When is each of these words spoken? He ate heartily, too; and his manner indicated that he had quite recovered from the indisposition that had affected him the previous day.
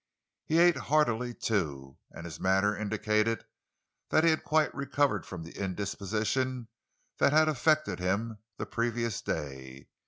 He 0.47 0.57
ate 0.57 0.77
heartily, 0.77 1.31
too; 1.35 1.99
and 2.09 2.25
his 2.25 2.39
manner 2.39 2.75
indicated 2.75 3.45
that 4.09 4.23
he 4.23 4.31
had 4.31 4.43
quite 4.43 4.73
recovered 4.73 5.27
from 5.27 5.43
the 5.43 5.55
indisposition 5.55 6.69
that 7.19 7.33
had 7.33 7.47
affected 7.47 7.99
him 7.99 8.39
the 8.57 8.65
previous 8.65 9.21
day. 9.21 9.89